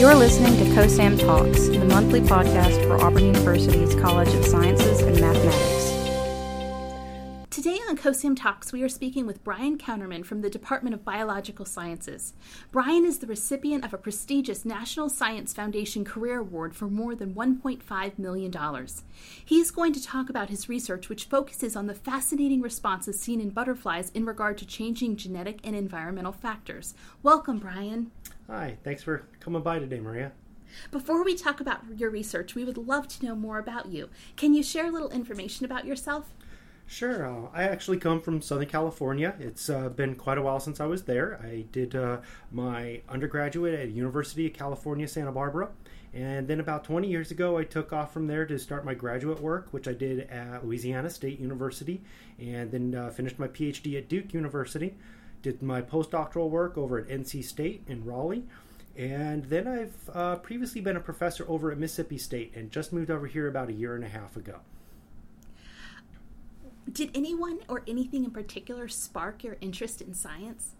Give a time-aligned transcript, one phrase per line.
[0.00, 5.20] You're listening to COSAM Talks, the monthly podcast for Auburn University's College of Sciences and
[5.20, 5.90] Mathematics.
[7.50, 11.66] Today on COSAM Talks, we are speaking with Brian Counterman from the Department of Biological
[11.66, 12.32] Sciences.
[12.72, 17.34] Brian is the recipient of a prestigious National Science Foundation Career Award for more than
[17.34, 18.86] $1.5 million.
[19.44, 23.38] He is going to talk about his research, which focuses on the fascinating responses seen
[23.38, 26.94] in butterflies in regard to changing genetic and environmental factors.
[27.22, 28.12] Welcome, Brian.
[28.50, 30.32] Hi, thanks for coming by today, Maria.
[30.90, 34.08] Before we talk about your research, we would love to know more about you.
[34.34, 36.34] Can you share a little information about yourself?
[36.84, 37.24] Sure.
[37.24, 39.36] Uh, I actually come from Southern California.
[39.38, 41.40] It's uh, been quite a while since I was there.
[41.40, 45.68] I did uh, my undergraduate at University of California, Santa Barbara.
[46.12, 49.40] And then about 20 years ago, I took off from there to start my graduate
[49.40, 52.02] work, which I did at Louisiana State University,
[52.40, 54.96] and then uh, finished my PhD at Duke University.
[55.42, 58.44] Did my postdoctoral work over at NC State in Raleigh.
[58.96, 63.10] And then I've uh, previously been a professor over at Mississippi State and just moved
[63.10, 64.60] over here about a year and a half ago.
[66.90, 70.74] Did anyone or anything in particular spark your interest in science?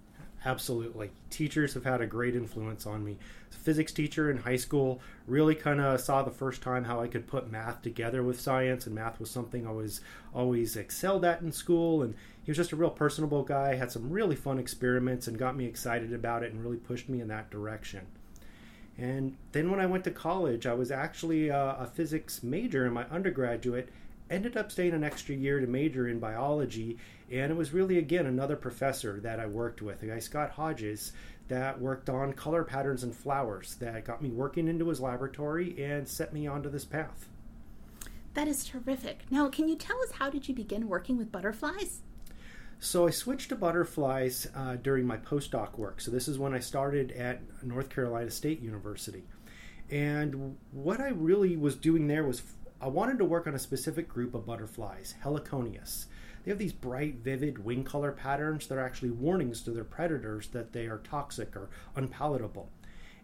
[0.44, 1.10] Absolutely.
[1.28, 3.18] Teachers have had a great influence on me.
[3.50, 7.26] Physics teacher in high school really kind of saw the first time how I could
[7.26, 10.00] put math together with science, and math was something I was
[10.34, 12.02] always excelled at in school.
[12.02, 15.56] And he was just a real personable guy, had some really fun experiments, and got
[15.56, 18.06] me excited about it and really pushed me in that direction.
[18.96, 22.92] And then when I went to college, I was actually a, a physics major in
[22.94, 23.90] my undergraduate
[24.30, 26.98] ended up staying an extra year to major in biology,
[27.30, 31.12] and it was really, again, another professor that I worked with, a guy, Scott Hodges,
[31.48, 36.08] that worked on color patterns and flowers that got me working into his laboratory and
[36.08, 37.28] set me onto this path.
[38.34, 39.22] That is terrific.
[39.30, 42.02] Now, can you tell us how did you begin working with butterflies?
[42.78, 46.00] So I switched to butterflies uh, during my postdoc work.
[46.00, 49.24] So this is when I started at North Carolina State University.
[49.90, 52.42] And what I really was doing there was
[52.82, 56.06] I wanted to work on a specific group of butterflies, Heliconius.
[56.42, 60.48] They have these bright, vivid wing color patterns that are actually warnings to their predators
[60.48, 62.70] that they are toxic or unpalatable.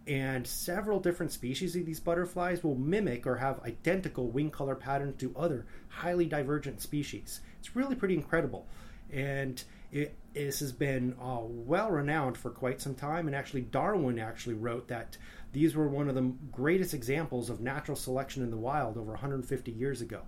[0.07, 5.19] And several different species of these butterflies will mimic or have identical wing color patterns
[5.21, 7.41] to other highly divergent species.
[7.59, 8.67] It's really pretty incredible.
[9.11, 13.27] And it, this has been uh, well renowned for quite some time.
[13.27, 15.17] And actually, Darwin actually wrote that
[15.57, 19.73] these were one of the greatest examples of natural selection in the wild over 150
[19.73, 20.21] years ago.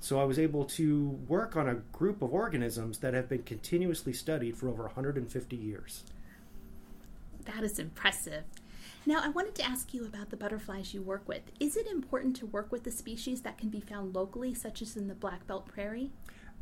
[0.00, 4.12] So I was able to work on a group of organisms that have been continuously
[4.12, 6.02] studied for over 150 years.
[7.44, 8.42] That is impressive.
[9.06, 11.42] Now, I wanted to ask you about the butterflies you work with.
[11.60, 14.96] Is it important to work with the species that can be found locally, such as
[14.96, 16.10] in the Black Belt Prairie?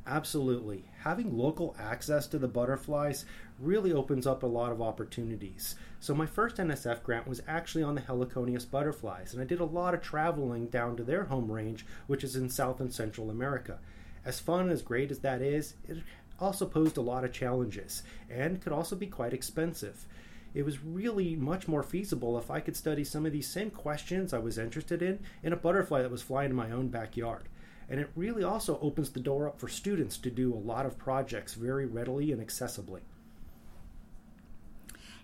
[0.06, 0.84] Absolutely.
[1.02, 3.26] Having local access to the butterflies
[3.58, 5.76] really opens up a lot of opportunities.
[6.00, 9.64] So, my first NSF grant was actually on the Heliconius butterflies, and I did a
[9.64, 13.78] lot of traveling down to their home range, which is in South and Central America.
[14.24, 15.98] As fun and as great as that is, it
[16.38, 20.06] also posed a lot of challenges and could also be quite expensive.
[20.54, 24.32] It was really much more feasible if I could study some of these same questions
[24.32, 27.44] I was interested in in a butterfly that was flying in my own backyard.
[27.90, 30.96] And it really also opens the door up for students to do a lot of
[30.96, 33.00] projects very readily and accessibly.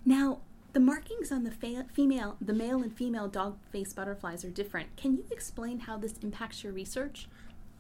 [0.05, 0.41] Now,
[0.73, 4.95] the markings on the fa- female, the male and female dog-faced butterflies are different.
[4.97, 7.29] Can you explain how this impacts your research?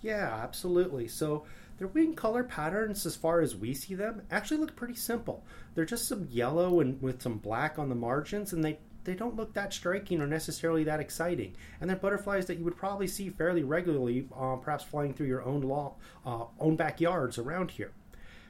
[0.03, 1.09] Yeah, absolutely.
[1.09, 1.45] So,
[1.79, 5.45] their wing color patterns, as far as we see them, actually look pretty simple.
[5.75, 9.37] They're just some yellow and with some black on the margins, and they they don't
[9.37, 11.55] look that striking or necessarily that exciting.
[11.81, 15.43] And they're butterflies that you would probably see fairly regularly, uh, perhaps flying through your
[15.43, 15.94] own law,
[16.27, 17.93] uh, own backyards around here.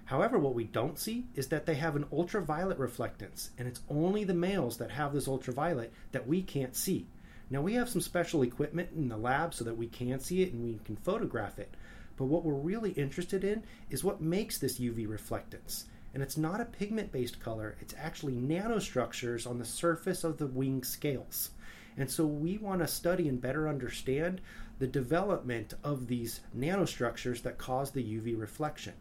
[0.06, 4.24] However, what we don't see is that they have an ultraviolet reflectance, and it's only
[4.24, 7.08] the males that have this ultraviolet that we can't see.
[7.50, 10.52] Now, we have some special equipment in the lab so that we can see it
[10.52, 11.74] and we can photograph it.
[12.16, 15.84] But what we're really interested in is what makes this UV reflectance.
[16.16, 20.46] And it's not a pigment based color, it's actually nanostructures on the surface of the
[20.46, 21.50] wing scales.
[21.98, 24.40] And so we want to study and better understand
[24.78, 28.94] the development of these nanostructures that cause the UV reflection.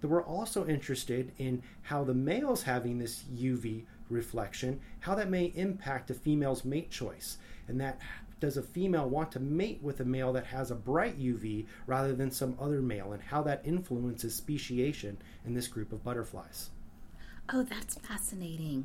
[0.00, 5.52] That we're also interested in how the males having this UV reflection, how that may
[5.56, 7.36] impact a female's mate choice,
[7.68, 8.00] and that
[8.44, 12.14] does a female want to mate with a male that has a bright UV rather
[12.14, 16.68] than some other male, and how that influences speciation in this group of butterflies.
[17.50, 18.84] Oh, that's fascinating.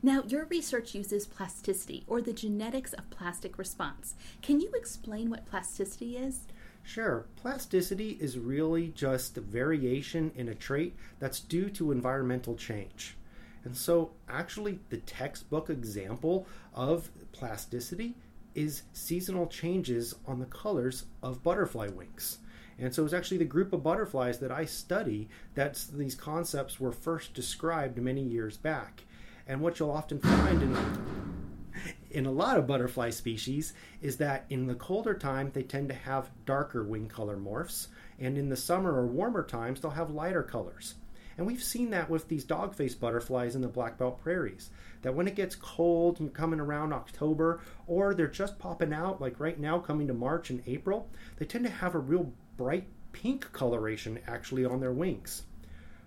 [0.00, 4.14] Now, your research uses plasticity, or the genetics of plastic response.
[4.42, 6.42] Can you explain what plasticity is?
[6.84, 7.26] Sure.
[7.34, 13.16] Plasticity is really just variation in a trait that's due to environmental change.
[13.64, 18.14] And so, actually, the textbook example of plasticity
[18.54, 22.38] is seasonal changes on the colors of butterfly wings.
[22.78, 26.80] And so it was actually the group of butterflies that I study that these concepts
[26.80, 29.04] were first described many years back.
[29.46, 30.76] And what you'll often find in
[32.10, 33.72] in a lot of butterfly species
[34.02, 37.88] is that in the colder time they tend to have darker wing color morphs,
[38.18, 40.94] and in the summer or warmer times they'll have lighter colors.
[41.36, 44.70] And we've seen that with these dog-faced butterflies in the black belt prairies.
[45.02, 49.40] That when it gets cold and coming around October, or they're just popping out, like
[49.40, 53.52] right now coming to March and April, they tend to have a real bright pink
[53.52, 55.42] coloration actually on their wings.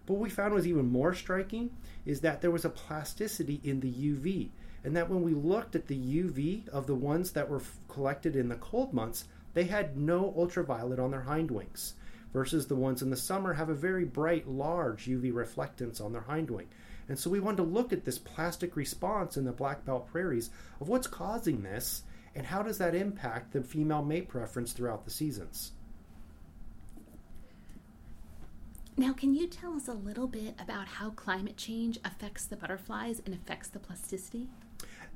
[0.06, 1.72] But what we found was even more striking
[2.06, 4.50] is that there was a plasticity in the UV
[4.84, 8.50] and that when we looked at the UV of the ones that were collected in
[8.50, 9.26] the cold months,
[9.56, 11.96] they had no ultraviolet on their hind wings,
[12.36, 16.22] versus the ones in the summer have a very bright, large UV reflectance on their
[16.24, 16.66] hindwing.
[17.08, 20.50] And so we wanted to look at this plastic response in the black belt prairies
[20.82, 22.04] of what's causing this
[22.36, 25.72] and how does that impact the female mate preference throughout the seasons.
[28.98, 33.22] Now, can you tell us a little bit about how climate change affects the butterflies
[33.26, 34.50] and affects the plasticity?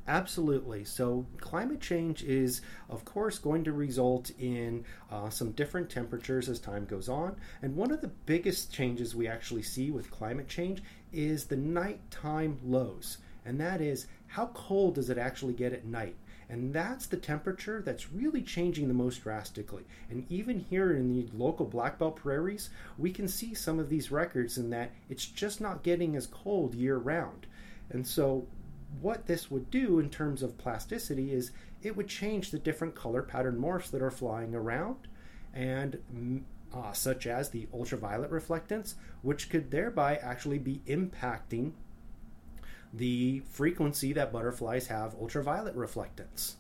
[0.08, 0.84] Absolutely.
[0.86, 6.60] So, climate change is, of course, going to result in uh, some different temperatures as
[6.60, 7.36] time goes on.
[7.62, 10.82] And one of the biggest changes we actually see with climate change
[11.14, 13.20] is the nighttime lows.
[13.46, 16.16] And that is, how cold does it actually get at night?
[16.50, 19.84] And that's the temperature that's really changing the most drastically.
[20.10, 24.12] And even here in the local black belt prairies, we can see some of these
[24.12, 27.46] records in that it's just not getting as cold year round.
[27.92, 28.48] And so
[29.02, 31.52] what this would do in terms of plasticity is
[31.82, 35.08] it would change the different color pattern morphs that are flying around,
[35.54, 36.42] and mm,
[36.74, 41.72] uh, such as the ultraviolet reflectance, which could thereby actually be impacting
[42.94, 46.56] the frequency that butterflies have ultraviolet reflectance.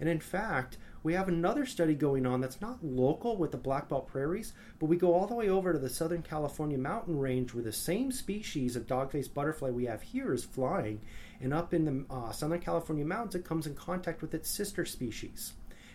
[0.00, 3.90] And in fact, we have another study going on that's not local with the black
[3.90, 7.52] belt prairies, but we go all the way over to the Southern California mountain range
[7.52, 11.02] where the same species of dog-faced butterfly we have here is flying,
[11.42, 14.86] and up in the uh, Southern California mountains it comes in contact with its sister
[14.86, 15.52] species.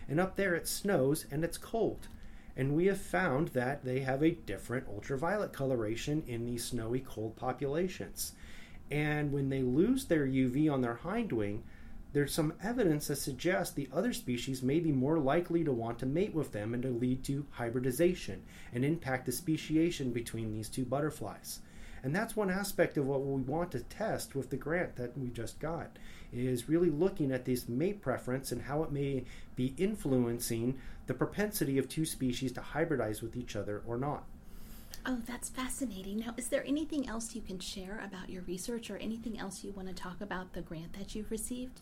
[0.08, 2.06] And up there it snows and it's cold.
[2.56, 7.34] And we have found that they have a different ultraviolet coloration in these snowy cold
[7.34, 8.32] populations.
[8.92, 11.64] And when they lose their UV on their hind wing,
[12.12, 16.06] there's some evidence that suggests the other species may be more likely to want to
[16.06, 18.42] mate with them and to lead to hybridization
[18.72, 21.60] and impact the speciation between these two butterflies.
[22.02, 25.28] And that's one aspect of what we want to test with the grant that we
[25.28, 25.98] just got
[26.32, 29.24] is really looking at this mate preference and how it may
[29.54, 34.24] be influencing the propensity of two species to hybridize with each other or not.
[35.06, 36.18] Oh, that's fascinating.
[36.18, 39.72] Now, is there anything else you can share about your research or anything else you
[39.72, 41.80] want to talk about the grant that you've received?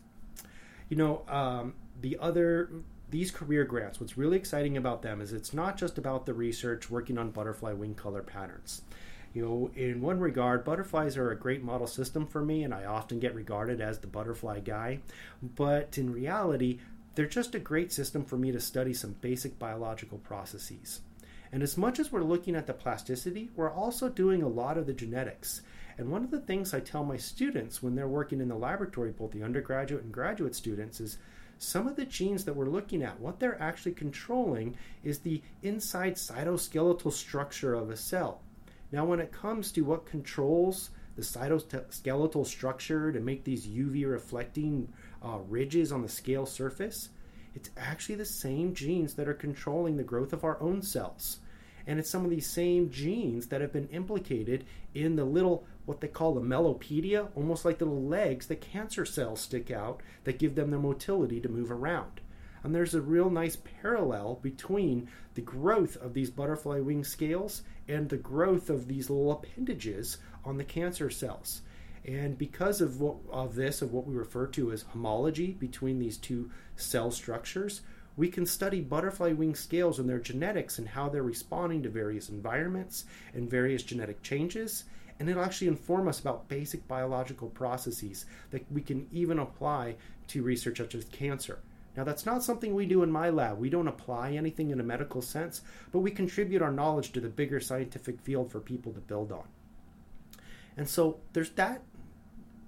[0.89, 2.71] You know, um, the other
[3.11, 6.91] these career grants, what's really exciting about them is it's not just about the research
[6.91, 8.83] working on butterfly wing color patterns.
[9.35, 12.85] You know, in one regard, butterflies are a great model system for me, and I
[12.85, 15.01] often get regarded as the butterfly guy.
[15.43, 16.81] But in reality,
[17.15, 21.01] they're just a great system for me to study some basic biological processes.
[21.53, 24.87] And as much as we're looking at the plasticity, we're also doing a lot of
[24.87, 25.63] the genetics.
[25.97, 29.11] And one of the things I tell my students when they're working in the laboratory,
[29.11, 31.19] both the undergraduate and graduate students, is
[31.59, 36.15] some of the genes that we're looking at, what they're actually controlling is the inside
[36.15, 38.41] cytoskeletal structure of a cell.
[38.93, 44.89] Now, when it comes to what controls the cytoskeletal structure to make these UV reflecting
[45.21, 47.09] uh, ridges on the scale surface,
[47.59, 51.41] it's actually the same genes that are controlling the growth of our own cells.
[51.89, 56.01] And it's some of these same genes that have been implicated in the little what
[56.01, 60.39] they call the lamellipodia, almost like the little legs that cancer cells stick out that
[60.39, 62.21] give them the motility to move around.
[62.63, 68.09] And there's a real nice parallel between the growth of these butterfly wing scales and
[68.09, 71.63] the growth of these little appendages on the cancer cells.
[72.09, 76.17] And because of what, of this, of what we refer to as homology between these
[76.17, 77.83] two cell structures,
[78.17, 82.31] we can study butterfly wing scales and their genetics and how they're responding to various
[82.31, 84.85] environments and various genetic changes
[85.19, 89.97] and it'll actually inform us about basic biological processes that we can even apply
[90.29, 91.59] to research such as cancer.
[91.97, 93.59] Now, that's not something we do in my lab.
[93.59, 97.29] We don't apply anything in a medical sense, but we contribute our knowledge to the
[97.29, 99.49] bigger scientific field for people to build on.
[100.77, 101.83] And so there's that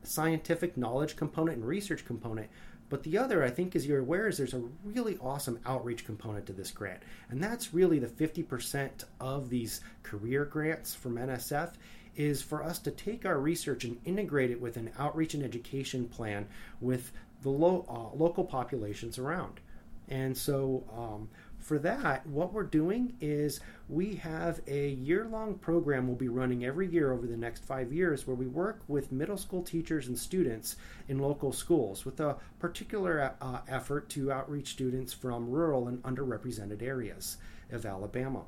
[0.02, 2.49] scientific knowledge component and research component.
[2.88, 6.47] But the other, I think, as you're aware, is there's a really awesome outreach component
[6.47, 7.02] to this grant.
[7.30, 11.73] And that's really the 50% of these career grants from NSF
[12.16, 16.09] is for us to take our research and integrate it with an outreach and education
[16.09, 16.49] plan
[16.80, 19.61] with the lo- uh, local populations around.
[20.09, 21.28] And so, um,
[21.60, 26.64] for that, what we're doing is we have a year long program we'll be running
[26.64, 30.18] every year over the next five years where we work with middle school teachers and
[30.18, 30.76] students
[31.08, 36.82] in local schools with a particular uh, effort to outreach students from rural and underrepresented
[36.82, 37.36] areas
[37.70, 38.42] of Alabama.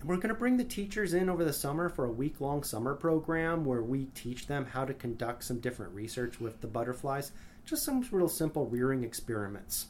[0.00, 2.64] And we're going to bring the teachers in over the summer for a week long
[2.64, 7.32] summer program where we teach them how to conduct some different research with the butterflies,
[7.64, 9.86] just some real simple rearing experiments.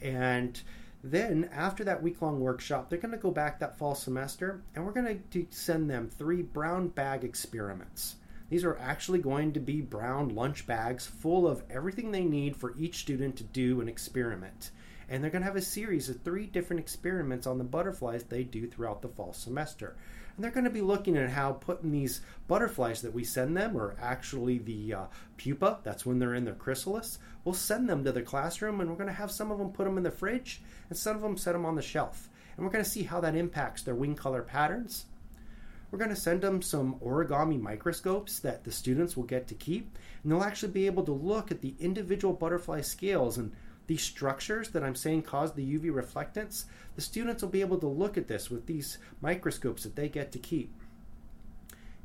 [0.00, 0.60] And
[1.04, 4.86] then, after that week long workshop, they're going to go back that fall semester and
[4.86, 8.16] we're going to send them three brown bag experiments.
[8.50, 12.76] These are actually going to be brown lunch bags full of everything they need for
[12.76, 14.70] each student to do an experiment.
[15.08, 18.44] And they're going to have a series of three different experiments on the butterflies they
[18.44, 19.96] do throughout the fall semester.
[20.34, 23.76] And they're going to be looking at how putting these butterflies that we send them
[23.76, 25.04] are actually the uh,
[25.36, 27.18] pupa, that's when they're in their chrysalis.
[27.44, 29.84] We'll send them to the classroom and we're going to have some of them put
[29.84, 32.28] them in the fridge and some of them set them on the shelf.
[32.56, 35.06] And we're going to see how that impacts their wing color patterns.
[35.90, 39.98] We're going to send them some origami microscopes that the students will get to keep,
[40.22, 43.52] and they'll actually be able to look at the individual butterfly scales and
[43.86, 47.86] these structures that I'm saying cause the UV reflectance, the students will be able to
[47.86, 50.72] look at this with these microscopes that they get to keep.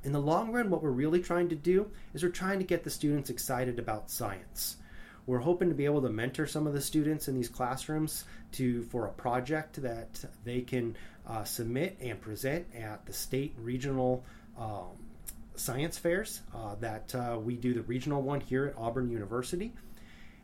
[0.04, 2.84] In the long run, what we're really trying to do is we're trying to get
[2.84, 4.78] the students excited about science.
[5.26, 8.84] We're hoping to be able to mentor some of the students in these classrooms to
[8.84, 10.96] for a project that they can
[11.28, 14.24] uh, submit and present at the state regional
[14.58, 14.88] um,
[15.56, 19.74] science fairs uh, that uh, we do the regional one here at Auburn University.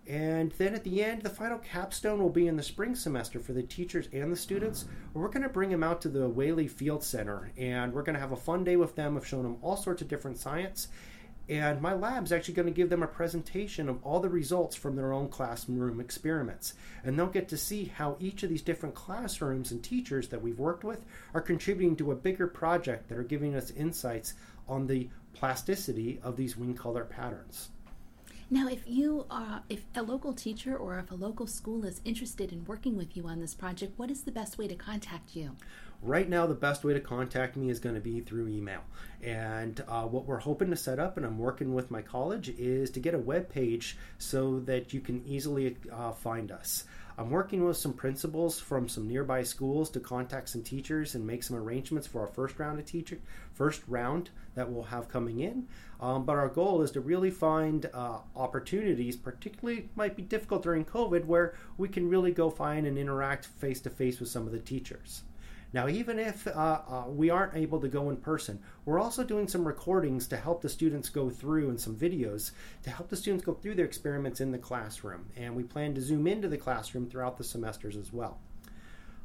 [0.07, 3.53] And then at the end, the final capstone will be in the spring semester for
[3.53, 4.85] the teachers and the students.
[5.13, 8.19] We're going to bring them out to the Whaley Field Center and we're going to
[8.19, 10.89] have a fun day with them of showing them all sorts of different science.
[11.47, 14.95] And my lab's actually going to give them a presentation of all the results from
[14.95, 16.73] their own classroom experiments.
[17.03, 20.59] And they'll get to see how each of these different classrooms and teachers that we've
[20.59, 24.33] worked with are contributing to a bigger project that are giving us insights
[24.67, 27.69] on the plasticity of these wing color patterns.
[28.53, 32.51] Now, if you are, if a local teacher or if a local school is interested
[32.51, 35.55] in working with you on this project, what is the best way to contact you?
[36.01, 38.81] Right now, the best way to contact me is going to be through email.
[39.21, 42.89] And uh, what we're hoping to set up, and I'm working with my college, is
[42.91, 46.83] to get a web page so that you can easily uh, find us.
[47.17, 51.43] I'm working with some principals from some nearby schools to contact some teachers and make
[51.43, 53.19] some arrangements for our first round of teacher,
[53.53, 55.67] first round that we'll have coming in.
[56.01, 60.85] Um, but our goal is to really find uh, opportunities, particularly might be difficult during
[60.85, 64.51] COVID, where we can really go find and interact face to face with some of
[64.51, 65.23] the teachers.
[65.73, 66.51] Now, even if uh,
[66.87, 70.61] uh, we aren't able to go in person, we're also doing some recordings to help
[70.61, 72.51] the students go through and some videos
[72.83, 75.25] to help the students go through their experiments in the classroom.
[75.35, 78.37] And we plan to zoom into the classroom throughout the semesters as well.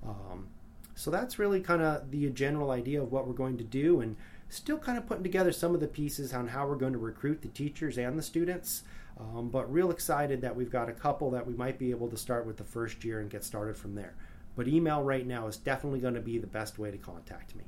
[0.02, 0.48] Um,
[0.94, 4.16] so that's really kind of the general idea of what we're going to do, and
[4.48, 7.42] still kind of putting together some of the pieces on how we're going to recruit
[7.42, 8.82] the teachers and the students.
[9.20, 12.16] Um, but real excited that we've got a couple that we might be able to
[12.16, 14.14] start with the first year and get started from there.
[14.58, 17.62] But email right now is definitely going to be the best way to contact me.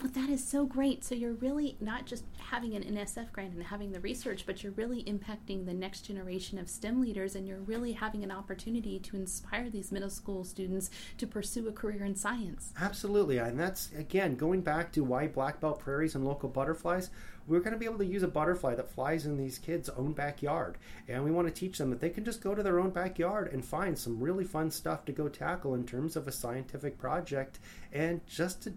[0.00, 1.02] Well, that is so great.
[1.02, 4.72] So you're really not just having an NSF grant and having the research, but you're
[4.72, 9.16] really impacting the next generation of STEM leaders, and you're really having an opportunity to
[9.16, 12.72] inspire these middle school students to pursue a career in science.
[12.80, 17.10] Absolutely, and that's again going back to why black belt prairies and local butterflies.
[17.48, 20.12] We're going to be able to use a butterfly that flies in these kids' own
[20.12, 20.76] backyard,
[21.08, 23.52] and we want to teach them that they can just go to their own backyard
[23.52, 27.58] and find some really fun stuff to go tackle in terms of a scientific project,
[27.92, 28.74] and just to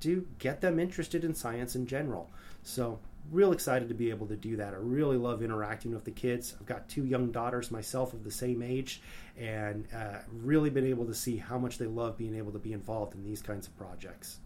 [0.00, 2.30] to get them interested in science in general.
[2.62, 2.98] So,
[3.30, 4.72] real excited to be able to do that.
[4.72, 6.54] I really love interacting with the kids.
[6.60, 9.02] I've got two young daughters myself of the same age,
[9.36, 12.72] and uh, really been able to see how much they love being able to be
[12.72, 14.38] involved in these kinds of projects.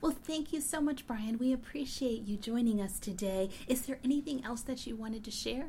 [0.00, 1.38] Well, thank you so much, Brian.
[1.38, 3.50] We appreciate you joining us today.
[3.68, 5.66] Is there anything else that you wanted to share?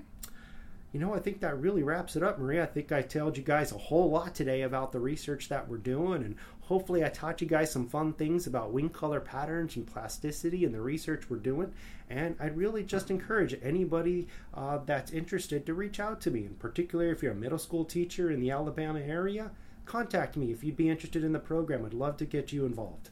[0.93, 2.63] you know, I think that really wraps it up, Maria.
[2.63, 5.77] I think I told you guys a whole lot today about the research that we're
[5.77, 6.35] doing, and
[6.73, 10.73] hopefully, I taught you guys some fun things about wing color patterns and plasticity and
[10.73, 11.71] the research we're doing.
[12.09, 16.55] And I'd really just encourage anybody uh, that's interested to reach out to me, in
[16.55, 19.51] particular if you're a middle school teacher in the Alabama area,
[19.85, 21.85] contact me if you'd be interested in the program.
[21.85, 23.11] I'd love to get you involved.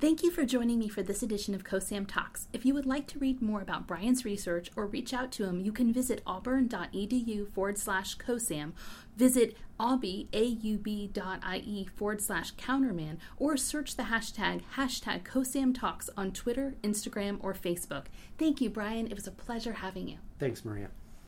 [0.00, 2.48] Thank you for joining me for this edition of COSAM Talks.
[2.54, 5.60] If you would like to read more about Brian's research or reach out to him,
[5.60, 8.72] you can visit auburn.edu forward slash COSAM,
[9.18, 10.30] visit aub.ie
[11.94, 18.06] forward slash counterman, or search the hashtag hashtag COSAM Talks on Twitter, Instagram, or Facebook.
[18.38, 19.06] Thank you, Brian.
[19.06, 20.16] It was a pleasure having you.
[20.38, 20.88] Thanks, Maria.